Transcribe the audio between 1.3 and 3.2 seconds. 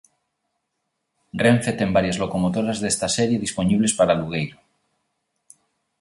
Renfe ten varias locomotoras desta